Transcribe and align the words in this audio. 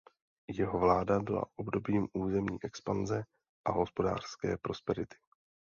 Jeho 0.49 0.79
vláda 0.79 1.19
byla 1.19 1.45
obdobím 1.55 2.07
územní 2.13 2.57
expanze 2.63 3.23
a 3.67 3.71
hospodářské 3.71 4.57
prosperity. 4.57 5.15